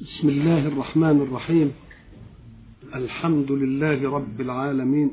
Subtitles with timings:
[0.00, 1.72] بسم الله الرحمن الرحيم.
[2.94, 5.10] الحمد لله رب العالمين.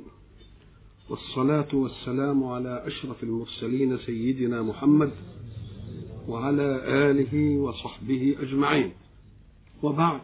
[1.09, 5.11] والصلاة والسلام على أشرف المرسلين سيدنا محمد
[6.27, 8.91] وعلى آله وصحبه أجمعين.
[9.83, 10.21] وبعد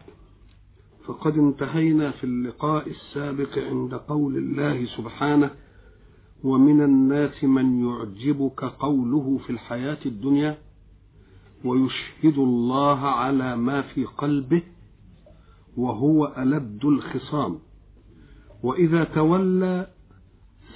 [1.06, 5.50] فقد انتهينا في اللقاء السابق عند قول الله سبحانه
[6.44, 10.58] ومن الناس من يعجبك قوله في الحياة الدنيا
[11.64, 14.62] ويشهد الله على ما في قلبه
[15.76, 17.58] وهو ألد الخصام.
[18.62, 19.86] وإذا تولى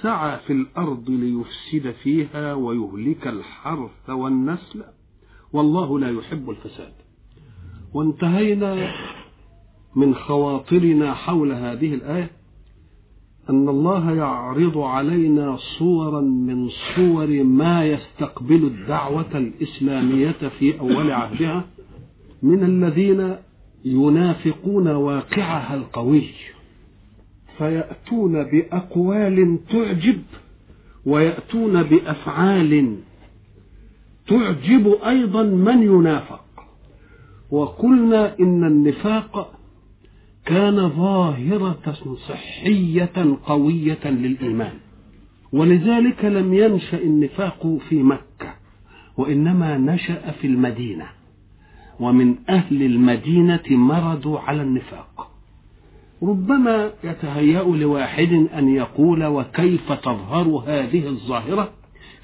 [0.01, 4.83] سعى في الأرض ليفسد فيها ويهلك الحرث والنسل
[5.53, 6.93] والله لا يحب الفساد.
[7.93, 8.91] وانتهينا
[9.95, 12.31] من خواطرنا حول هذه الآية.
[13.49, 21.65] أن الله يعرض علينا صورا من صور ما يستقبل الدعوة الإسلامية في أول عهدها
[22.43, 23.35] من الذين
[23.85, 26.23] ينافقون واقعها القوي
[27.57, 30.21] فيأتون بأقوال تعجب
[31.05, 32.97] ويأتون بأفعال
[34.27, 36.43] تعجب أيضا من ينافق.
[37.51, 39.56] وقلنا إن النفاق
[40.47, 41.95] كان ظاهرة
[42.27, 44.73] صحية قوية للإيمان
[45.53, 48.55] ولذلك لم ينشأ النفاق في مكة
[49.17, 51.05] وإنما نشأ في المدينة
[51.99, 55.31] ومن أهل المدينة مرضوا على النفاق.
[56.23, 61.69] ربما يتهيأ لواحد أن يقول وكيف تظهر هذه الظاهرة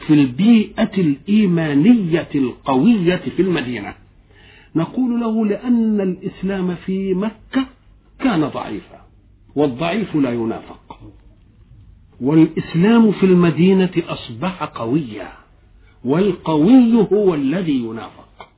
[0.07, 3.93] في البيئة الإيمانية القوية في المدينة؟
[4.75, 7.65] نقول له لأن الإسلام في مكة
[8.19, 9.01] كان ضعيفا
[9.55, 10.99] والضعيف لا ينافق.
[12.21, 15.31] والإسلام في المدينة أصبح قويا
[16.05, 18.49] والقوي هو الذي ينافق.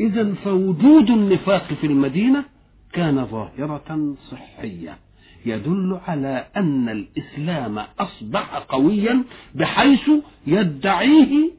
[0.00, 2.44] إذا فوجود النفاق في المدينة
[2.92, 4.98] كان ظاهرة صحية
[5.46, 10.10] يدل على أن الإسلام أصبح قويا بحيث
[10.46, 11.50] يدعيه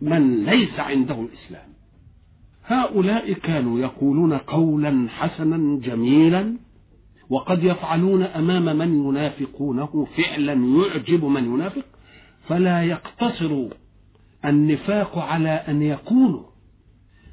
[0.00, 1.68] من ليس عنده الإسلام.
[2.66, 6.56] هؤلاء كانوا يقولون قولا حسنا جميلا
[7.30, 11.84] وقد يفعلون أمام من ينافقونه فعلا يعجب من ينافق
[12.48, 13.68] فلا يقتصر
[14.44, 16.42] النفاق على أن يقولوا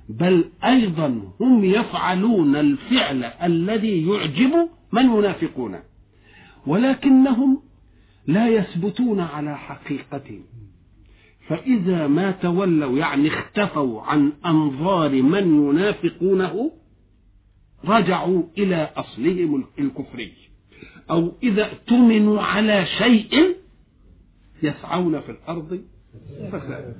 [0.09, 5.80] بل أيضا هم يفعلون الفعل الذي يعجب من ينافقون
[6.68, 7.62] ولكنهم
[8.28, 10.44] لا يثبتون على حقيقتهم.
[11.47, 16.72] فإذا ما تولوا يعني اختفوا عن أنظار من ينافقونه
[17.86, 20.34] رجعوا إلى أصلهم الكفري.
[21.09, 23.56] أو إذا اؤتمنوا على شيء
[24.64, 25.81] يسعون في الأرض
[26.52, 26.96] فسادا.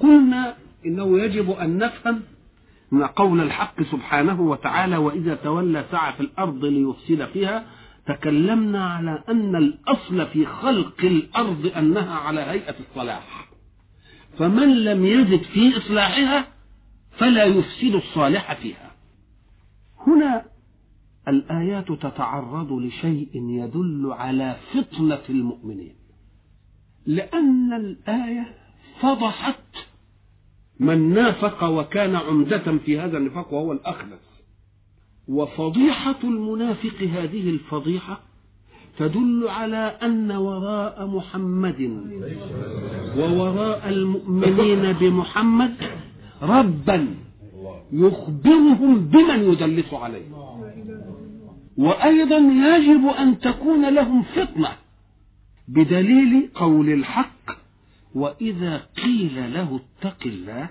[0.00, 0.56] قلنا
[0.86, 2.22] إنه يجب أن نفهم
[2.90, 7.66] من قول الحق سبحانه وتعالى وإذا تولى سعى في الأرض ليفسد فيها
[8.06, 13.48] تكلمنا على أن الأصل في خلق الأرض أنها على هيئة الصلاح.
[14.38, 16.48] فمن لم يجد في إصلاحها
[17.10, 18.89] فلا يفسد الصالح فيها.
[20.06, 20.44] هنا
[21.28, 25.94] الآيات تتعرض لشيء يدل على فطنة المؤمنين
[27.06, 28.54] لأن الآية
[29.00, 29.54] فضحت
[30.80, 34.20] من نافق وكان عمدة في هذا النفاق وهو الأخنس.
[35.28, 38.20] وفضيحة المنافق هذه الفضيحة
[38.98, 41.80] تدل على أن وراء محمد
[43.16, 45.74] ووراء المؤمنين بمحمد
[46.42, 47.14] ربا.
[47.92, 50.30] يخبرهم بمن يدلس عليه.
[51.76, 54.72] وأيضا يجب أن تكون لهم فطنة
[55.68, 57.50] بدليل قول الحق.
[58.14, 60.70] وإذا قيل له اتق الله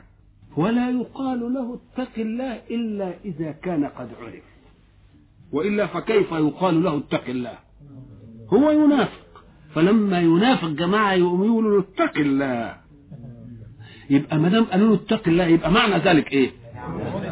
[0.57, 4.43] ولا يقال له اتق الله إلا إذا كان قد عرف.
[5.51, 7.57] وإلا فكيف يقال له اتق الله؟
[8.53, 9.43] هو ينافق.
[9.75, 12.77] فلما ينافق جماعة يقولوا له اتق الله.
[14.09, 16.51] يبقى ما دام قالوا له اتق الله يبقى معنى ذلك إيه؟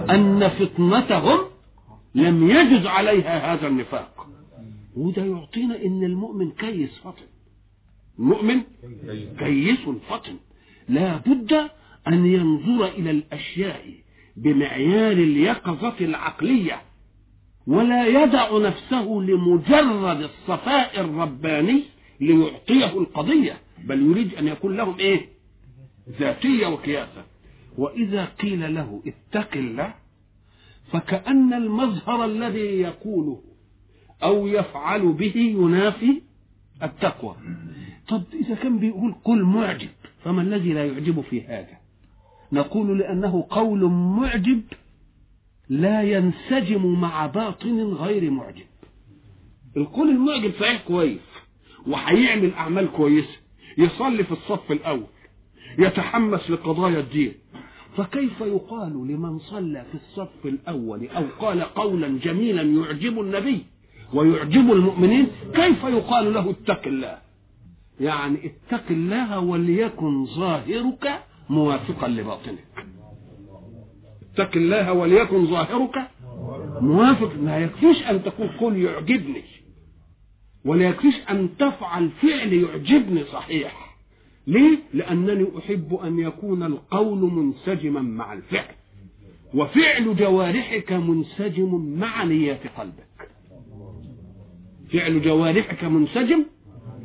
[0.09, 1.40] أن فطنتهم
[2.16, 4.28] لم يجز عليها هذا النفاق.
[4.96, 7.26] وده يعطينا إن المؤمن كيس فطن
[8.20, 8.61] المؤمن
[9.40, 9.79] كيس
[10.09, 10.35] فطن
[10.90, 11.53] لا بد
[12.08, 13.93] أن ينظر إلى الأشياء
[14.37, 16.81] بمعيار اليقظة العقلية
[17.67, 21.84] ولا يدع نفسه لمجرد الصفاء الرباني
[22.22, 25.29] ليعطيه القضية بل يريد أن يكون لهم إيه؟
[26.20, 27.26] ذاتية وكياسه
[27.78, 29.93] وإذا قيل له اتق الله
[30.91, 33.41] فكأن المظهر الذي يقوله
[34.23, 36.22] أو يفعل به ينافي
[36.84, 37.35] التقوى.
[38.07, 39.89] طب إذا كان بيقول قل معجب
[40.23, 41.78] فما الذي لا يعجب في هذا؟
[42.51, 44.61] نقول لأنه قول معجب
[45.69, 48.66] لا ينسجم مع باطن غير معجب.
[49.78, 51.22] القول المعجب صحيح كويس
[51.87, 53.37] وهيعمل أعمال كويسة
[53.78, 55.07] يصلي في الصف الأول
[55.79, 57.33] يتحمس لقضايا الدين
[57.97, 63.66] فكيف يقال لمن صلى في الصف الأول أو قال قولا جميلا يعجب النبي
[64.14, 67.17] ويعجب المؤمنين؟ كيف يقال له اتق الله؟
[67.99, 72.85] يعني اتق الله وليكن ظاهرك موافقا لباطنك.
[74.34, 75.96] اتق الله وليكن ظاهرك
[76.82, 77.35] موافق.
[77.35, 79.43] ما يكفيش أن تقول قل يعجبني
[80.66, 83.86] ولا يكفيش أن تفعل فعل يعجبني صحيح.
[84.47, 88.76] ليه؟ لأنني أحب أن يكون القول منسجما مع الفعل
[89.53, 93.29] وفعل جوارحك منسجم مع نيات قلبك.
[94.94, 96.46] فعل جوارحك منسجم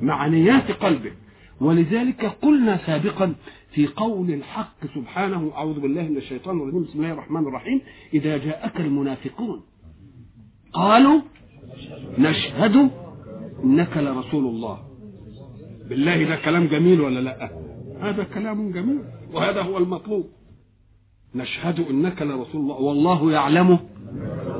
[0.02, 1.16] مع نيات قلبك.
[1.60, 3.34] ولذلك قلنا سابقا
[3.72, 7.80] في قول الحق سبحانه أعوذ بالله من الشيطان الرجيم بسم الله الرحمن الرحيم
[8.14, 9.60] إذا جاءك المنافقون
[10.72, 11.20] قالوا
[12.18, 12.90] نشهد
[13.64, 14.91] إنك لرسول الله.
[15.92, 17.50] بالله ده كلام جميل ولا لا؟
[18.00, 18.98] هذا كلام جميل
[19.32, 20.26] وهذا هو المطلوب.
[21.34, 23.78] نشهد إنك لرسول الله والله يعلم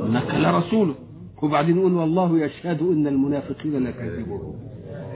[0.07, 0.95] إنك لرسوله.
[1.43, 4.55] وبعدين يقول والله يشهد إن المنافقين لكاذبون.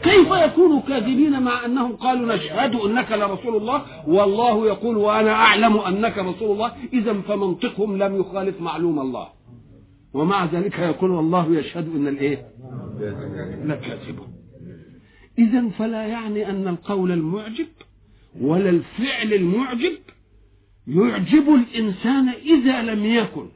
[0.02, 6.18] كيف يكونوا كاذبين مع أنهم قالوا نشهد إنك لرسول الله؟ والله يقول وأنا أعلم أنك
[6.18, 6.72] رسول الله.
[6.92, 9.28] اذا فمنطقهم لم يخالف معلوم الله.
[10.14, 12.46] ومع ذلك يقول والله يشهد إن الإيه؟
[13.64, 14.35] لكاذبون.
[15.38, 17.66] اذا فلا يعني أن القول المعجب
[18.40, 19.92] ولا الفعل المعجب
[20.88, 23.46] يعجب الإنسان إذا لم يكن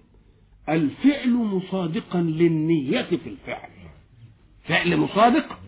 [0.68, 3.68] الفعل مصادقا للنية في الفعل.
[4.64, 5.58] فعل مصادق؟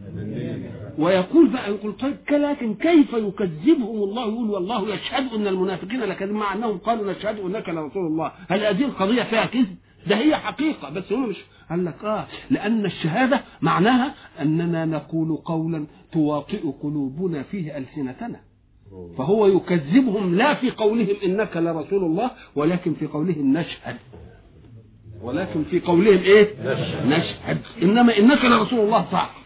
[0.99, 6.55] ويقول بقى يقول طيب لكن كيف يكذبهم الله يقول والله يشهد إن المنافقين لكذب مع
[6.55, 8.33] أنهم قالوا نشهد إنك لرسول الله.
[8.49, 9.77] هل هذه القضية فيها كذب؟
[10.07, 11.37] ده هي حقيقة بس هو مش
[11.71, 18.41] قال لك آه لأن الشهادة معناها أننا نقول قولا تواطئ قلوبنا فيه ألسنتنا.
[19.19, 23.97] فهو يكذبهم لا في قولهم إنك لرسول الله ولكن في قولهم نشهد.
[25.23, 26.55] ولكن في قولهم إيه؟
[27.07, 27.59] نشهد.
[27.83, 29.42] إنما إنك لرسول الله صح.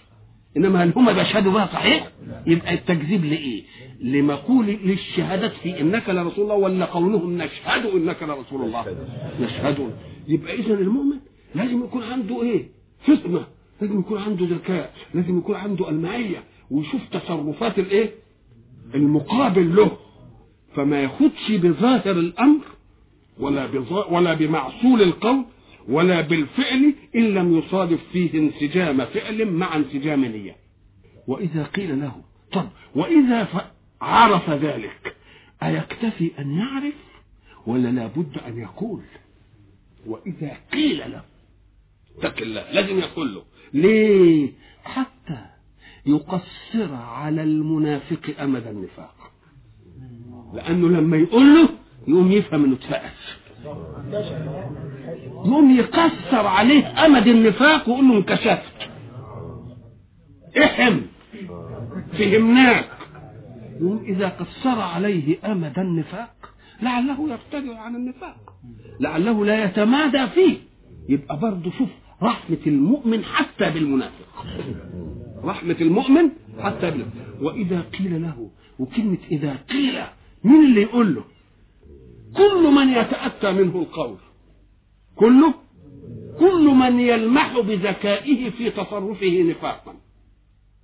[0.56, 2.10] إنما هل هم بيشهدوا بها صحيح؟
[2.46, 3.62] يبقى التكذيب لإيه؟
[4.00, 8.96] لمقول للشهادة في إنك لرسول الله ولا قولهم نشهد إنك لرسول الله؟
[9.40, 9.90] نشهد.
[10.28, 11.16] يبقى اذا المؤمن
[11.54, 12.68] لازم يكون عنده إيه؟
[13.00, 13.46] فطنة.
[13.80, 14.92] لازم يكون عنده ذكاء.
[15.14, 16.42] لازم يكون عنده المعية.
[16.70, 18.10] ويشوف تصرفات الإيه؟
[18.94, 19.90] المقابل له.
[20.74, 22.60] فما ياخدش بظاهر الأمر
[23.40, 23.68] ولا
[24.10, 25.44] ولا بمعصول القول
[25.88, 30.56] ولا بالفعل إن لم يصادف فيه انسجام فعل مع انسجام نية.
[31.26, 32.22] وإذا قيل له
[32.52, 33.48] طب وإذا
[34.00, 35.16] عرف ذلك
[35.62, 36.94] أيكتفي أن يعرف
[37.66, 39.02] ولا لابد أن يقول؟
[40.06, 41.22] وإذا قيل له
[42.18, 43.42] اتق الله لازم يقول له.
[43.74, 44.52] ليه؟
[44.84, 45.46] حتى
[46.06, 49.32] يقصر على المنافق أمد النفاق.
[50.54, 51.68] لأنه لما يقول له
[52.08, 53.36] يقوم يفهم إنه اتفقس
[55.44, 58.90] يقوم يكسر عليه أمد النفاق ويقول له انكشفت.
[60.62, 61.00] احم.
[62.18, 62.88] فهمناك.
[63.80, 66.34] يقوم إذا قصر عليه أمد النفاق
[66.82, 68.54] لعله يرتدع عن النفاق.
[69.00, 70.56] لعله لا يتمادى فيه.
[71.08, 71.88] يبقى برضه شوف
[72.22, 74.46] رحمة المؤمن حتى بالمنافق.
[75.44, 76.30] رحمة المؤمن
[76.61, 77.42] حتى بالمنافق.
[77.42, 79.99] وإذا قيل له وكلمة إذا قيل
[80.44, 81.25] مين اللي يقول له؟
[82.37, 84.16] كل من يتأتى منه القول.
[85.16, 85.55] كله؟
[86.38, 89.95] كل من يلمح بذكائه في تصرفه نفاقا.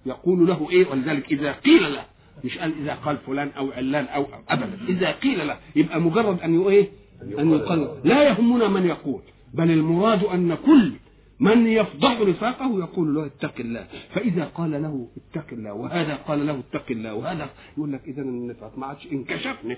[0.07, 2.05] يقول له إيه؟ ولذلك إذا قيل له
[2.45, 4.79] مش قال إذا قال فلان أو علان أو ابدا.
[4.89, 6.89] إذا قيل له يبقى مجرد أن إيه؟
[7.39, 9.21] أن يقال لا يهمنا من يقول
[9.55, 10.93] بل المراد أن كل
[11.43, 13.87] من يفضح نفاقه يقول له اتق الله.
[14.15, 18.79] فإذا قال له اتق الله وهذا قال له اتق الله وهذا يقول لك إذا النفاق
[18.79, 19.77] ما عادش انكشفنا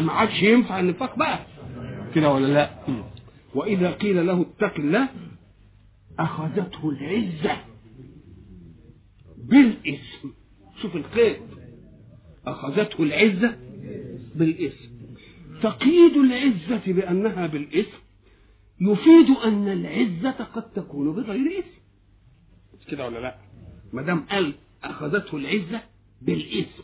[0.00, 1.38] ما عادش ينفع النفاق بقى.
[2.14, 2.70] كده ولا لا؟
[3.54, 5.08] وإذا قيل له اتق الله
[6.18, 7.56] أخذته العزة
[9.38, 10.32] بالاسم.
[10.82, 11.36] شوف القيد
[12.46, 13.56] أخذته العزة
[14.34, 14.90] بالاسم.
[15.62, 17.98] تقييد العزة بأنها بالاسم
[18.80, 21.80] يفيد أن العزة قد تكون بغير اسم
[22.90, 23.38] كده ولا لا؟
[23.92, 25.82] ما دام قال أخذته العزة
[26.22, 26.82] بالاسم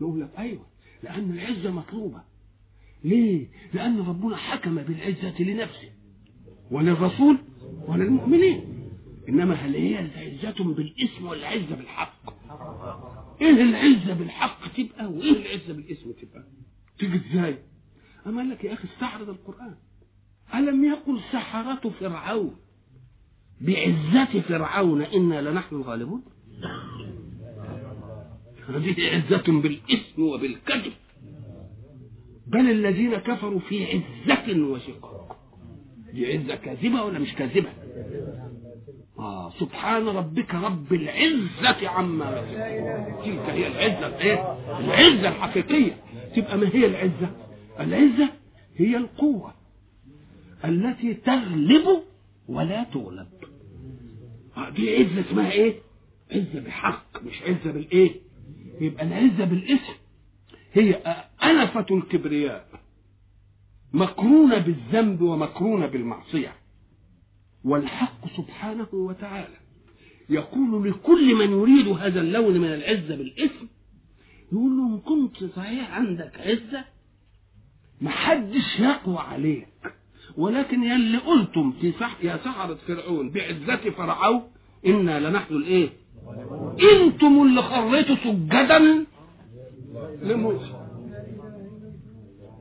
[0.00, 0.66] يقول لك أيوه
[1.02, 2.22] لأن العزة مطلوبة.
[3.04, 5.90] ليه؟ لأن ربنا حكم بالعزة لنفسه
[6.70, 7.38] وللرسول
[7.86, 8.64] وللمؤمنين.
[9.28, 12.14] إنما هل هي العزة بالاسم ولا العزه بالحق؟
[13.40, 16.44] إيه العزة بالحق تبقى وإيه العزة بالاسم تبقى؟
[16.98, 17.58] تيجي إزاي؟
[18.26, 19.74] اما قال لك يا أخي استعرض القرآن.
[20.54, 22.56] ألم يقل سحرة فرعون؟
[23.60, 26.22] بعزة فرعون إنا لنحن الغالبون.
[28.68, 30.92] هذه عزة بالإثم وبالكذب.
[32.46, 35.36] بل الذين كفروا في عزة وشقاق.
[36.12, 37.68] دي عزة كاذبة ولا مش كاذبة؟
[39.18, 42.40] آه سبحان ربك رب العزة عما
[43.24, 45.96] تلك هي العزة الايه العزة الحقيقية.
[46.36, 47.30] تبقى ما هي العزة؟
[47.80, 48.28] العزة
[48.76, 49.54] هي القوة.
[50.64, 52.02] التي تغلب
[52.48, 53.28] ولا تغلب.
[54.56, 55.74] آه دي عزة اسمها إيه؟
[56.32, 58.20] عزة بحق مش عزة بالإيه؟
[58.80, 59.94] يبقى العزة بالاسم.
[60.72, 60.94] هي
[61.44, 62.68] أنفة الكبرياء
[63.92, 66.52] مقرونة بالذنب ومقرونة بالمعصية.
[67.64, 69.56] والحق سبحانه وتعالى
[70.30, 73.68] يقول لكل من يريد هذا اللون من العزة بالاسم
[74.52, 76.84] يقول له إن كنت صحيح عندك عزة
[78.00, 79.68] محدش يقوى عليك.
[80.36, 84.42] ولكن يلي قلتم في صح يا سحرة فرعون بعزة فرعون
[84.86, 85.88] إنا لنحن الإيه؟
[86.92, 89.04] أنتم اللي خريتوا سجدا
[90.22, 90.72] لموسى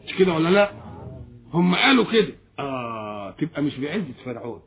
[0.07, 0.71] مش كده ولا لا؟
[1.53, 4.59] هم قالوا كده آه تبقى مش بعزة فرعون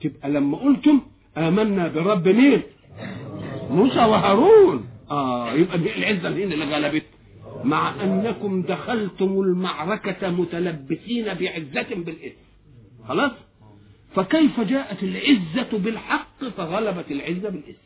[0.00, 1.00] تبقى لما قلتم
[1.36, 2.62] آمنا برب مين؟
[3.70, 7.02] موسى وهارون آه يبقى دي العزة اللي اللي غلبت
[7.64, 12.36] مع أنكم دخلتم المعركة متلبسين بعزة بالإثم
[13.08, 13.32] خلاص؟
[14.14, 17.78] فكيف جاءت العزة بالحق فغلبت العزة بالإثم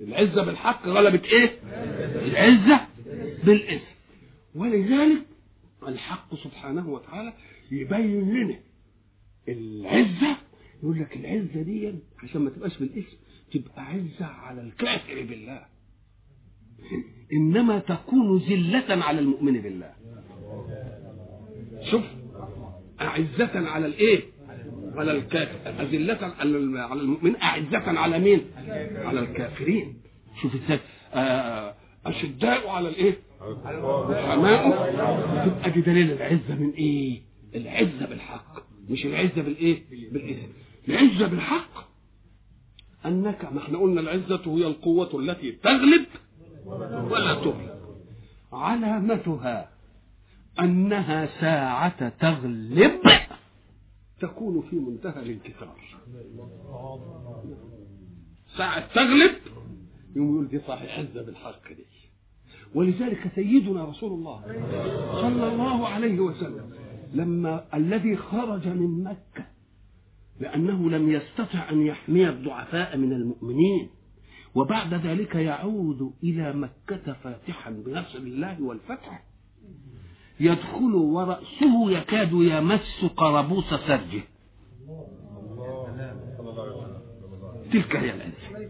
[0.00, 1.58] العزة بالحق غلبت إيه؟
[2.26, 2.80] العزة
[3.44, 3.84] بالإثم
[4.54, 5.22] ولذلك
[5.88, 7.32] الحق سبحانه وتعالى
[7.70, 8.58] يبين لنا
[9.48, 10.36] العزة
[10.82, 13.16] يقول لك العزة دي عشان ما تبقاش بالاسم
[13.52, 15.66] تبقى عزة على الكافر بالله
[17.32, 19.90] إنما تكون ذلة على المؤمن بالله
[21.90, 22.02] شوف
[23.00, 24.20] أعزة على الإيه؟
[24.94, 26.34] على الكافر أذلة
[26.78, 28.40] على المؤمن أعزة على مين؟
[28.96, 30.00] على الكافرين
[30.42, 30.78] شوف إزاي
[32.06, 33.18] أشداء على الإيه؟
[34.10, 34.70] رحماء
[35.46, 37.22] تبقى دي دليل العزة من إيه؟
[37.54, 39.82] العزة بالحق مش العزة بالإيه؟
[40.12, 40.46] بالإثم
[40.88, 41.88] العزة بالحق
[43.06, 46.04] أنك ما إحنا قلنا العزة هي القوة التي تغلب
[46.68, 47.78] ولا تغلب
[48.52, 49.68] علامتها
[50.60, 53.00] أنها ساعة تغلب
[54.20, 55.76] تكون في منتهى الانكسار.
[58.56, 59.30] ساعة تغلب
[60.16, 61.84] يقوم يقول دي صحيح عزة بالحق دي.
[62.74, 64.42] ولذلك سيدنا رسول الله
[65.12, 66.70] صلى الله عليه وسلم
[67.14, 69.46] لما الذي خرج من مكة
[70.40, 73.90] لأنه لم يستطع أن يحمي الضعفاء من المؤمنين
[74.54, 79.22] وبعد ذلك يعود إلى مكة فاتحا بنصر الله والفتح.
[80.40, 84.22] يدخل ورأسه يكاد يمس قربوس سرجه
[87.72, 88.68] تلك هي العزة.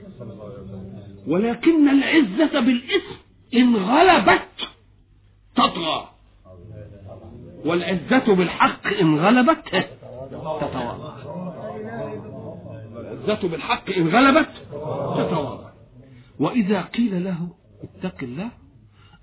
[1.26, 3.16] ولكن العزة بالإسم
[3.54, 4.68] إن غلبت
[5.56, 6.08] تطغى.
[7.64, 9.88] والعزة بالحق إن غلبت
[10.60, 11.14] تتواضع
[13.28, 14.50] العزة بالحق إن غلبت
[15.16, 15.67] تتواضع
[16.40, 17.48] وإذا قيل له
[17.82, 18.50] اتق الله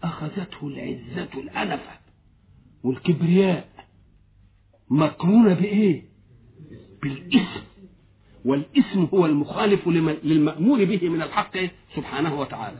[0.03, 1.99] أخذته العزة الأنفة
[2.83, 3.69] والكبرياء.
[4.89, 6.03] مقرونة بإيه؟
[7.03, 7.63] بالاسم
[8.45, 9.87] والاسم هو المخالف
[10.23, 11.57] للمأمور به من الحق
[11.95, 12.77] سبحانه وتعالى.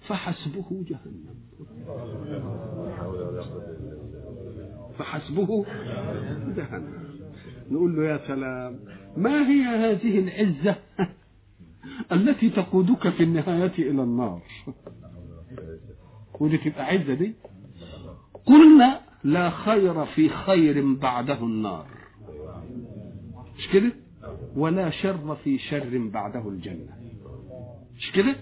[0.00, 1.34] فحسبه جهنم.
[4.98, 5.64] فحسبه
[6.56, 7.10] جهنم.
[7.70, 8.80] نقول له يا سلام
[9.16, 10.76] ما هي هذه العزة؟
[12.12, 14.42] التي تقودك في النهاية إلى النار.
[16.40, 17.34] ودي تبقى عزة دي.
[18.46, 21.86] قلنا لا خير في خير بعده النار.
[23.58, 23.92] مش كده؟
[24.56, 26.96] ولا شر في شر بعده الجنة.
[27.96, 28.36] مش كده؟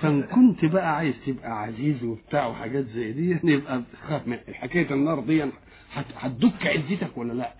[0.00, 5.20] فإن كنت بقى عايز تبقى عزيز وبتاع وحاجات زي دي يبقى تخاف من حكاية النار
[5.20, 5.44] دي
[5.92, 7.54] هتدك عزتك ولا لا؟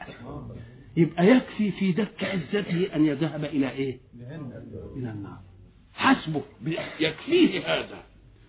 [0.96, 3.98] يبقى يكفي في دك عزته أن يذهب إلى إيه؟
[4.96, 5.40] إلى النار.
[5.92, 6.42] حسبه
[7.00, 8.04] يكفيه هذا.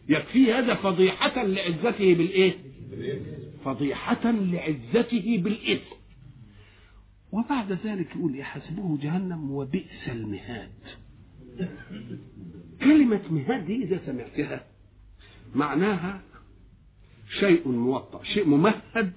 [0.09, 2.53] يكفيه هذا فضيحة لعزته بالإيه؟
[3.65, 5.95] فضيحة لعزته بالإثم.
[7.31, 10.71] وبعد ذلك يقول يحسبه جهنم وبئس المهاد.
[12.81, 14.65] كلمة مهاد دي إذا سمعتها
[15.55, 16.21] معناها
[17.39, 19.13] شيء موطأ شيء ممهد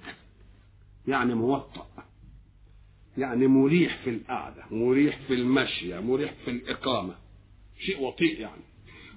[1.09, 1.87] يعني موطأ.
[3.19, 7.15] يعني مريح في القعدة مريح في المشية مريح في الإقامة.
[7.79, 8.63] شيء وطيء يعني.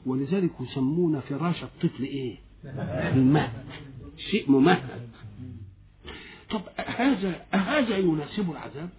[0.06, 2.38] ولذلك يسمون فراش الطفل إيه؟
[3.14, 3.66] المهد.
[4.18, 5.10] شيء ممهد.
[6.50, 8.90] طب هذا هذا يناسب العذاب؟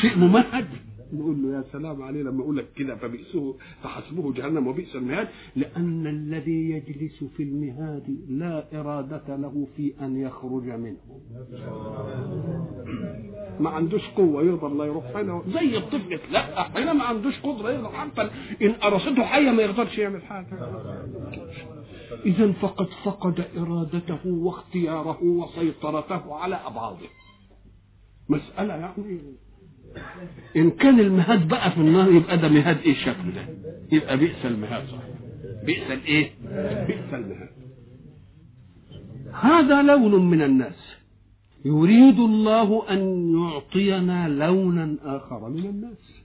[0.00, 0.68] شيء ممهد؟
[1.12, 5.28] نقول له يا سلام عليه لما يقول لك كده فبئسه فحسبه جهنم وبئس المهاد.
[5.56, 10.96] لأن الذي يجلس في المهاد لا إرادة له في أن يخرج منه.
[13.60, 17.88] ما عندوش قوة يقدر لا يروح هنا زي الطفل لا هنا ما عندوش قدرة يقدر
[17.88, 18.30] حتى
[18.62, 20.46] إن قرصته حية ما يقدرش يعمل حاجة.
[22.26, 27.06] إذا فقد فقد إرادته واختياره وسيطرته على أبعاضه
[28.28, 29.20] مسألة يعني
[30.56, 33.48] إن كان المهاد بقى في النار يبقى ده مهاد إيه الشكل ده؟
[33.92, 35.02] يبقى بئس المهاد صح؟
[35.66, 36.30] بئس الايه
[36.86, 37.48] بئس المهاد.
[39.32, 40.96] هذا لون من الناس.
[41.64, 46.22] يريد الله أن يعطينا لونا آخر من الناس.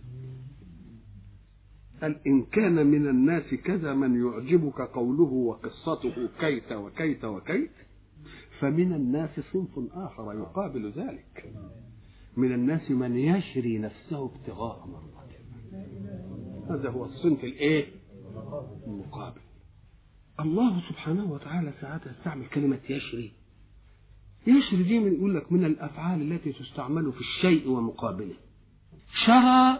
[2.01, 7.71] قال إن كان من الناس كذا من يعجبك قوله وقصته كيت وكيت وكيت
[8.59, 11.53] فمن الناس صنف آخر يقابل ذلك.
[12.37, 15.11] من الناس من يشري نفسه ابتغاء مرضات
[16.69, 17.85] هذا هو الصنف الايه؟
[18.87, 19.41] المقابل.
[20.39, 23.31] الله سبحانه وتعالى ساعات يستعمل كلمة يشري.
[24.47, 28.35] يشري دي من يقول لك من الأفعال التي تستعمل في الشيء ومقابله.
[29.25, 29.79] شرى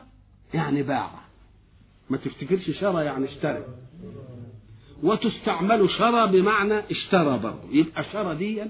[0.54, 1.12] يعني باع.
[2.10, 3.66] ما تفتكرش شرى يعني اشترى.
[5.04, 7.70] وتستعمل شرى بمعنى اشترى برضه.
[7.72, 8.64] يبقى شرى دي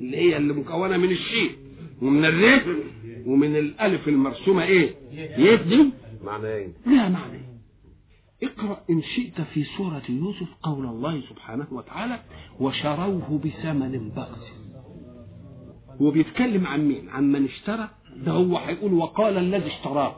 [0.00, 1.67] اللي هي اللي مكونة من الشيء.
[2.02, 2.64] ومن الريح
[3.26, 4.94] ومن الألف المرسومة إيه؟
[5.38, 5.90] يدي
[6.24, 7.38] معنى إيه؟ لا معنى
[8.42, 12.18] اقرأ إن شئت في سورة يوسف قول الله سبحانه وتعالى
[12.60, 14.52] وشروه بثمن بخس
[16.02, 20.16] هو بيتكلم عن مين؟ عن من اشترى؟ ده هو هيقول وقال الذي اشتراه.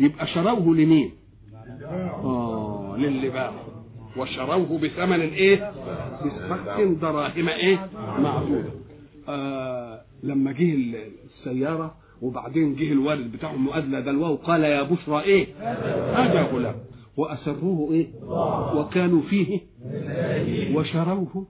[0.00, 1.12] يبقى شروه لمين؟
[2.24, 3.54] آه للي باعه
[4.16, 5.72] وشروه بثمن إيه؟
[6.50, 8.79] بخس دراهم إيه؟ معدودة.
[9.34, 10.74] آه لما جه
[11.24, 15.46] السيارة وبعدين جه الوالد بتاعهم وأدلى دلوه وقال يا بشرى إيه؟
[16.14, 16.74] هذا غلام.
[17.16, 18.08] وأسروه إيه؟
[18.78, 19.60] وكانوا فيه
[20.74, 21.46] وشروه.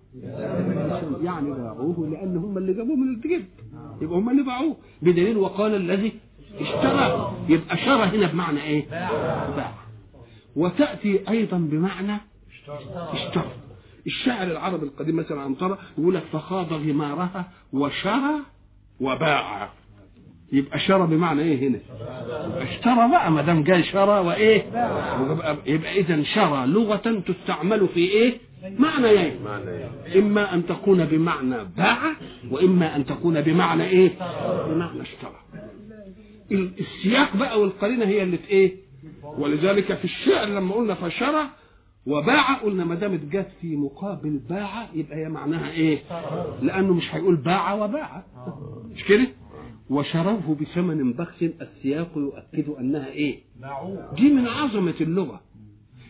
[1.23, 3.45] يعني باعوه لأن هم اللي جابوه من الجد.
[4.03, 4.77] يبقى هم اللي باعوه.
[5.03, 6.13] بدليل وقال الذي
[6.61, 7.33] اشترى.
[7.49, 8.87] يبقى شرى هنا بمعنى إيه؟
[9.57, 9.73] باع.
[10.57, 12.17] وتأتي أيضا بمعنى
[13.13, 13.51] اشترى.
[14.11, 18.35] الشاعر العربي القديم مثلا عنترة يقول لك فخاض غمارها وشرى
[19.01, 19.69] وباع.
[20.53, 21.79] يبقى شرى بمعنى إيه هنا؟
[22.63, 24.63] اشترى بقى ما دام جاي شرى وإيه؟
[25.67, 28.39] يبقى, إذا شرى لغة تستعمل في إيه؟
[28.79, 29.39] معنى إيه؟
[30.19, 31.99] إما أن تكون بمعنى باع
[32.51, 34.11] وإما أن تكون بمعنى إيه؟
[34.69, 35.41] بمعنى اشترى.
[36.81, 38.77] السياق بقى والقرينة هي اللي إيه؟
[39.23, 41.43] ولذلك في الشعر لما قلنا فشرى
[42.11, 45.99] وباع قلنا ما دامت جت في مقابل باع يبقى هي معناها إيه؟
[46.63, 48.25] لأنه مش هيقول باع وباع
[48.95, 49.27] مش كده؟
[49.91, 53.39] وشروه بثمن بخس السياق يؤكد أنها إيه؟
[54.17, 55.41] دي من عظمة اللغة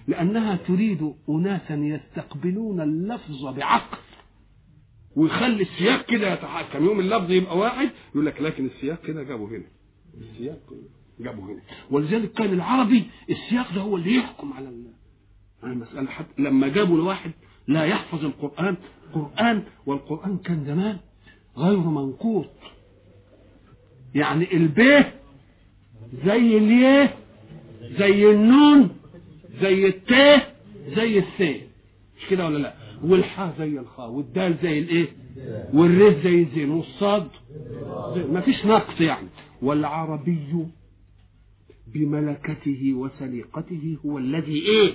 [0.09, 3.99] لأنها تريد اناسا يستقبلون اللفظ بعقل
[5.17, 9.65] ويخلي السياق كده يتحكم يوم اللفظ يبقى واحد يقول لك لكن السياق كده جابه هنا
[10.21, 10.61] السياق
[11.21, 11.61] جابه هنا
[11.91, 14.91] ولذلك كان العربي السياق ده هو اللي يحكم على الله
[15.65, 17.31] المسألة حتى لما جابوا لواحد
[17.69, 18.77] لا يحفظ القرآن
[19.15, 20.99] قرآن والقرآن كان زمان
[21.57, 22.47] غير منقوط.
[24.15, 25.15] يعني البيه
[26.25, 27.15] زي اليه
[27.99, 28.89] زي النون
[29.61, 30.43] زي التاه
[30.97, 31.61] زي الثاء
[32.19, 35.07] مش كده ولا لا؟ والحاء زي الخاء والدال زي الايه؟
[35.75, 37.29] والري زي الزين والصاد
[38.33, 39.29] ما فيش نقص يعني.
[39.63, 40.67] والعربي
[41.95, 44.93] بملكته وسليقته هو الذي إيه؟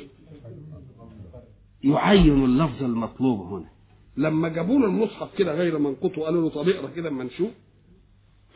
[1.84, 3.70] يعين اللفظ المطلوب هنا.
[4.18, 7.52] لما جابوا له المصحف كده غير منقوط وقالوا له طب اقرأ كده اما نشوف.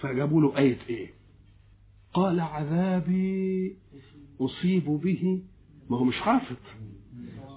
[0.01, 1.13] فجابوا له آية إيه؟
[2.13, 3.75] قال عذابي
[4.41, 5.41] أصيب به.
[5.89, 6.55] ما هو مش حافظ.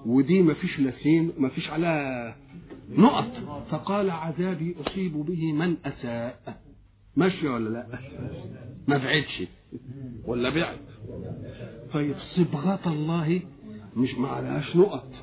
[0.05, 2.35] ودي ما فيش لسين ما فيش عليها
[2.89, 3.31] نقط.
[3.69, 6.61] فقال عذابي أصيب به من أساء.
[7.15, 7.99] ماشي ولا لا؟
[8.87, 9.43] ما بعدش
[10.25, 10.77] ولا بعد
[11.93, 13.41] طيب صبغة الله
[13.95, 15.13] مش ما عليهاش نقط.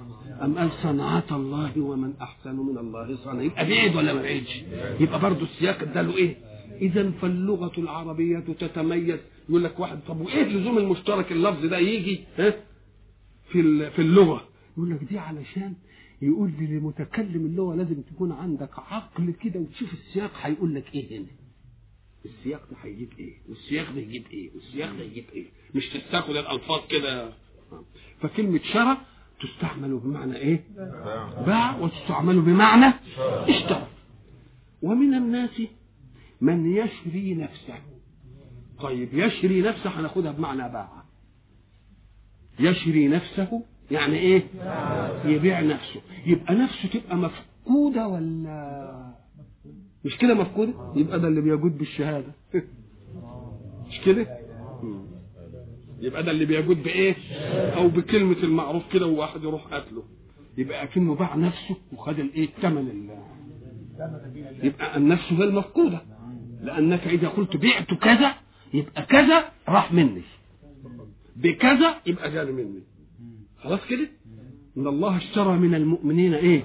[0.43, 4.63] أم قال صنعة الله ومن أحسن من الله صنعا يبقى بعيد ولا ما بعيدش؟
[5.01, 6.37] يبقى برضه السياق اداله إيه؟
[6.83, 9.19] إذا فاللغة العربية تتميز.
[9.49, 12.51] يقول لك واحد طب وإيه لزوم المشترك؟ اللفظ ده يجي ها؟
[13.49, 14.49] في في اللغة.
[14.77, 15.75] يقول لك دي علشان
[16.23, 21.27] يقول لي لمتكلم اللغة لازم تكون عندك عقل كده وتشوف السياق هيقول لك إيه هنا.
[22.25, 26.81] السياق ده هيجيب إيه؟ والسياق ده يجيب إيه؟ والسياق ده يجيب إيه؟ مش تستاخد الألفاظ
[26.89, 27.33] كده
[28.21, 28.97] فكلمة شرى
[29.41, 30.65] تستعمل بمعنى إيه؟
[31.47, 32.95] باع وتستعمل بمعنى
[33.49, 33.87] اشترى.
[34.83, 35.63] ومن الناس
[36.41, 37.75] من يشري نفسه.
[38.81, 41.03] طيب يشري نفسه هناخدها بمعنى باع.
[42.61, 44.43] يشري نفسه يعني إيه؟
[45.25, 46.01] يبيع نفسه.
[46.27, 49.15] يبقى نفسه تبقى مفقودة ولا؟
[50.05, 52.33] مش كده مفقودة؟ يبقى ده اللي بيجود بالشهادة.
[53.89, 54.27] مش كده؟
[56.01, 57.15] يبقى ده اللي بيجود بإيه؟
[57.77, 60.03] أو بكلمة المعروف كده وواحد يروح قتله
[60.59, 63.09] يبقى أكنه باع نفسه وخد الإيه؟ الثمن
[64.63, 66.01] يبقى النفس هي المفقودة.
[66.63, 68.35] لأنك إذا قلت بعت كذا
[68.75, 70.23] يبقى كذا راح مني.
[71.37, 72.81] بكذا يبقى جاني مني.
[73.63, 74.09] خلاص كده؟
[74.77, 76.63] إن الله اشترى من المؤمنين إيه؟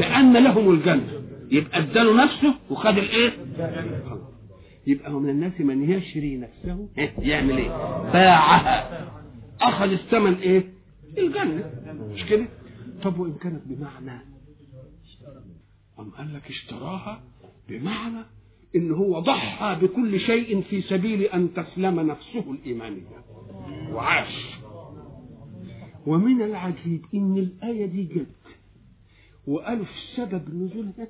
[0.00, 1.22] لأن لهم الجنة.
[1.50, 3.30] يبقى اداله نفسه وخد الإيه؟
[4.86, 6.88] يبقى من الناس من يشري نفسه.
[6.98, 7.68] إيه؟ يعمل إيه؟
[8.12, 9.10] باعها.
[9.60, 10.72] أخذ الثمن إيه؟
[11.18, 11.70] الجنة.
[12.12, 12.46] مش كده؟
[13.02, 14.20] طب وإن كانت بمعنى؟
[15.98, 17.22] أم قال لك اشتراها
[17.68, 18.24] بمعنى
[18.76, 23.24] إن هو ضحى بكل شيء في سبيل أن تسلم نفسه الايمانيه
[23.92, 24.58] وعاش.
[26.06, 28.26] ومن العجيب إن الآية دي جت.
[29.46, 31.08] وقالوا في سبب نزولها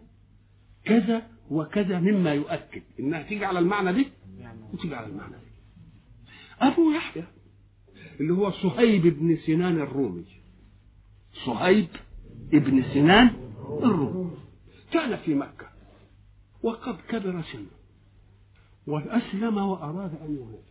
[0.84, 2.82] كذا وكذا مما يؤكد.
[3.00, 4.06] إنها تيجي على المعنى دي؟
[4.72, 5.54] وتيجي على المعنى دي.
[6.60, 7.24] أبو يحيى
[8.20, 10.24] اللي هو صهيب بن سنان الرومي.
[11.46, 11.88] صهيب
[12.54, 13.30] ابن سنان
[13.82, 14.30] الرومي.
[14.92, 15.66] كان في مكة
[16.62, 17.66] وقد كبر سنه
[18.86, 20.62] وأسلم وأراد أن يهاجر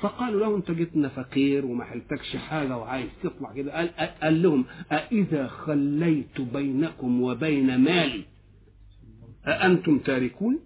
[0.00, 3.76] فقالوا له أنت جيتنا فقير وما حلتكش حاجة وعايز تطلع كده.
[3.76, 3.88] قال,
[4.22, 8.24] قال لهم أإذا خليت بينكم وبين مالي
[9.46, 10.58] أأنتم تاركون؟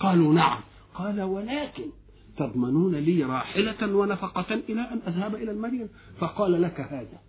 [0.00, 0.60] قالوا نعم.
[0.94, 1.84] قال ولكن
[2.36, 5.88] تضمنون لي راحلة ونفقة إلى أن أذهب إلى المدينة.
[6.18, 7.20] فقال لك هذا.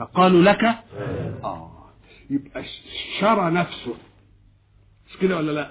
[0.00, 0.64] فقالوا لك؟
[1.44, 1.70] آه.
[2.30, 3.94] يبقى اشترى نفسه.
[5.10, 5.70] مش كده ولا لا؟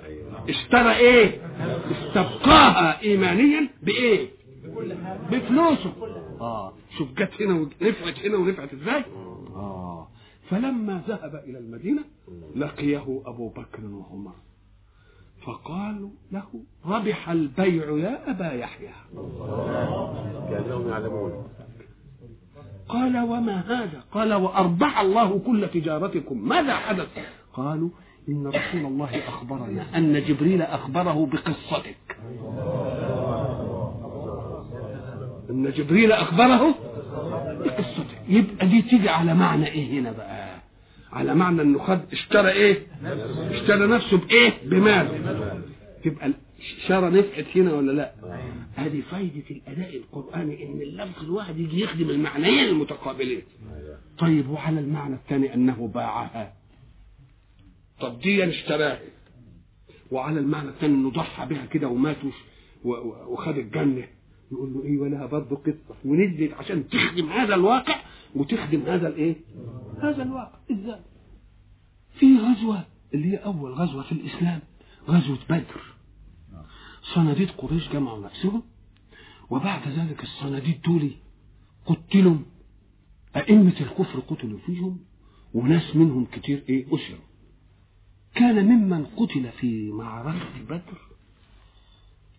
[0.49, 1.41] اشترى إيه؟
[1.91, 4.29] استبقاها ايمانيا بإيه؟
[5.31, 5.93] بفلوسه.
[6.41, 6.73] آه.
[6.97, 9.03] شوف جت هنا ونفعت هنا ونفعت إزاي؟
[9.55, 9.92] آه.
[10.53, 12.01] فلما ذهب إلى المدينة
[12.55, 14.33] لقيه أبو بكر وعمر.
[15.45, 16.43] فقالوا له
[16.85, 18.93] ربح البيع يا أبا يحيى.
[20.49, 21.47] كأنهم يعلمون.
[22.89, 26.47] قال وما هذا؟ قال وأربح الله كل تجارتكم.
[26.47, 27.07] ماذا حدث؟
[27.53, 27.89] قالوا
[28.29, 32.17] إن رسول الله أخبرنا أن جبريل أخبره بقصتك.
[35.49, 36.75] أن جبريل أخبره
[37.65, 38.21] بقصتك.
[38.27, 40.32] يبقى دي تيجي على معنى إيه هنا بقى؟
[41.13, 42.87] على معنى إنه خد اشترى إيه؟
[43.51, 45.07] اشترى نفسه بإيه؟ بمال
[46.03, 48.13] تبقى الإشارة نفعت هنا ولا لأ؟
[48.75, 53.41] هذه فايدة الأداء القرآني إن اللفظ الواحد يجي يخدم المعنيين المتقابلين.
[54.17, 56.53] طيب وعلى المعنى الثاني أنه باعها.
[57.99, 58.99] طب دي اشتراها.
[60.11, 62.17] وعلى المعنى الثاني إنه ضحى بها كده ومات
[63.27, 64.07] وخد الجنة.
[64.51, 65.95] يقول له إيه ولها برضه قصة.
[66.05, 67.95] ونزلت عشان تخدم هذا الواقع
[68.35, 69.35] وتخدم هذا الإيه؟
[70.03, 70.59] هذا الواقع.
[70.71, 71.01] إزاي؟
[72.19, 74.61] في غزوة اللي هي أول غزوة في الإسلام
[75.07, 75.93] غزوة بدر.
[77.15, 78.63] صناديد قريش جمعوا نفسهم
[79.49, 81.11] وبعد ذلك الصناديد دول
[81.85, 82.37] قتلوا
[83.35, 84.99] أئمة الكفر قتلوا فيهم
[85.53, 87.25] وناس منهم كتير إيه أسروا.
[88.35, 91.01] كان ممن قتل في معركة بدر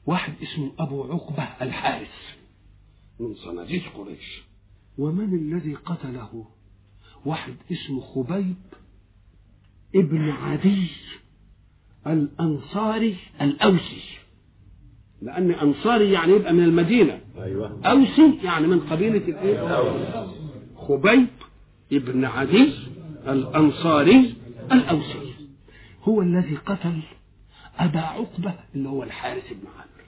[0.07, 2.37] واحد اسمه أبو عقبة الحارث
[3.21, 4.43] من صناديد قريش.
[4.99, 6.47] ومن الذي قتله؟
[7.25, 8.57] واحد اسمه خبيب
[9.95, 10.87] ابن عدي
[12.07, 14.03] الأنصاري الأوسي.
[15.23, 17.21] لأن أنصاري يعني يبقى من المدينة.
[17.39, 17.81] أيوه.
[17.87, 20.27] أوسي يعني من قبيلة الإيه؟
[20.77, 21.27] خبيب
[21.93, 22.73] ابن عدي
[23.29, 24.35] الأنصاري
[24.73, 25.35] الأوسي.
[26.03, 27.03] هو الذي قتل
[27.79, 30.05] أبا عقبة اللي هو الحارث بن عامر.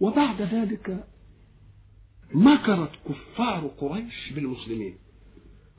[0.00, 1.04] وبعد ذلك
[2.34, 4.96] مكرت كفار قريش بالمسلمين.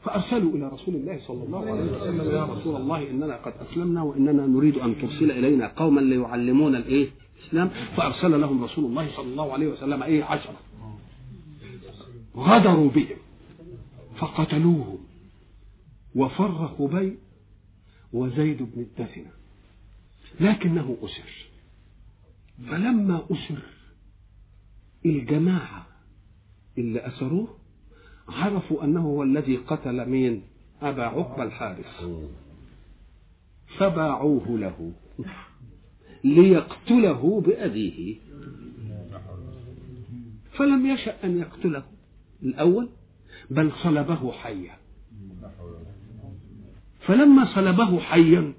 [0.03, 2.31] فأرسلوا إلى رسول الله صلى الله عليه وسلم.
[2.31, 7.09] يا رسول الله إننا قد أسلمنا وإننا نريد أن ترسل إلينا قوما ليعلمون الإيه؟
[7.39, 7.69] الإسلام.
[7.69, 10.59] فأرسل لهم رسول الله صلى الله عليه وسلم إيه؟ عشرة.
[12.35, 13.17] غدروا بهم
[14.17, 14.97] فقتلوهم
[16.15, 17.17] وفر خبيب
[18.13, 19.31] وزيد بن الدثنة
[20.39, 21.49] لكنه أسر.
[22.69, 23.61] فلما أسر
[25.05, 25.87] الجماعة
[26.77, 27.60] اللي أسروه
[28.31, 30.41] عرفوا أنه هو الذي قتل مين؟
[30.81, 32.05] أبا عقبة الحارث.
[33.77, 34.91] فباعوه له.
[36.23, 38.15] ليقتله بأبيه.
[40.51, 41.83] فلم يشأ أن يقتله
[42.43, 42.89] الأول
[43.49, 44.77] بل صلبه حيا.
[46.99, 48.53] فلما صلبه حيا